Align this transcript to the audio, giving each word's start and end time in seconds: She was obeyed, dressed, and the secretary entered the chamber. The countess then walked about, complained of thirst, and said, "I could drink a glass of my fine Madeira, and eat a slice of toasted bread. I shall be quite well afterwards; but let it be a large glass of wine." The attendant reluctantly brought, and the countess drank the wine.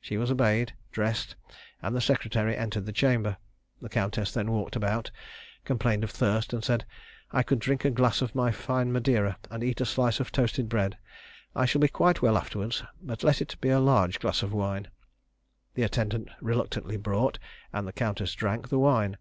She 0.00 0.16
was 0.16 0.28
obeyed, 0.28 0.72
dressed, 0.90 1.36
and 1.82 1.94
the 1.94 2.00
secretary 2.00 2.56
entered 2.56 2.84
the 2.84 2.92
chamber. 2.92 3.36
The 3.80 3.88
countess 3.88 4.32
then 4.32 4.50
walked 4.50 4.74
about, 4.74 5.12
complained 5.64 6.02
of 6.02 6.10
thirst, 6.10 6.52
and 6.52 6.64
said, 6.64 6.84
"I 7.30 7.44
could 7.44 7.60
drink 7.60 7.84
a 7.84 7.90
glass 7.92 8.20
of 8.20 8.34
my 8.34 8.50
fine 8.50 8.90
Madeira, 8.92 9.38
and 9.52 9.62
eat 9.62 9.80
a 9.80 9.86
slice 9.86 10.18
of 10.18 10.32
toasted 10.32 10.68
bread. 10.68 10.98
I 11.54 11.64
shall 11.64 11.80
be 11.80 11.86
quite 11.86 12.20
well 12.22 12.36
afterwards; 12.36 12.82
but 13.00 13.22
let 13.22 13.40
it 13.40 13.54
be 13.60 13.68
a 13.68 13.78
large 13.78 14.18
glass 14.18 14.42
of 14.42 14.52
wine." 14.52 14.88
The 15.74 15.84
attendant 15.84 16.30
reluctantly 16.40 16.96
brought, 16.96 17.38
and 17.72 17.86
the 17.86 17.92
countess 17.92 18.34
drank 18.34 18.70
the 18.70 18.80
wine. 18.80 19.16